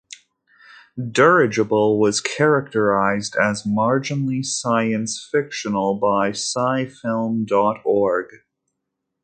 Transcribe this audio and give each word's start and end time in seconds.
"Dirigible" 0.97 1.99
was 1.99 2.21
characterized 2.21 3.35
as 3.35 3.67
"marginally 3.67 4.43
science 4.43 5.29
fictional" 5.31 5.93
by 5.93 6.31
scifilm 6.31 7.45
dot 7.45 7.81
org. 7.85 8.25